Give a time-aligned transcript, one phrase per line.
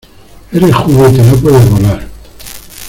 [0.51, 2.07] ¡Eres juguete!¡ no puedes volar!